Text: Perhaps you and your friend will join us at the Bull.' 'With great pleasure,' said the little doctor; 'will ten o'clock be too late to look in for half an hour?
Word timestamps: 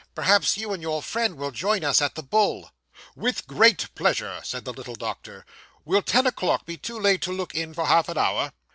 Perhaps 0.15 0.57
you 0.57 0.73
and 0.73 0.81
your 0.81 1.03
friend 1.03 1.37
will 1.37 1.51
join 1.51 1.83
us 1.83 2.01
at 2.01 2.15
the 2.15 2.23
Bull.' 2.23 2.71
'With 3.15 3.45
great 3.45 3.93
pleasure,' 3.93 4.41
said 4.43 4.65
the 4.65 4.73
little 4.73 4.95
doctor; 4.95 5.45
'will 5.85 6.01
ten 6.01 6.25
o'clock 6.25 6.65
be 6.65 6.75
too 6.75 6.99
late 6.99 7.21
to 7.21 7.31
look 7.31 7.53
in 7.53 7.71
for 7.75 7.85
half 7.85 8.09
an 8.09 8.17
hour? 8.17 8.51